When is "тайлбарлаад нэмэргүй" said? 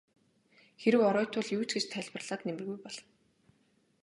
1.89-2.77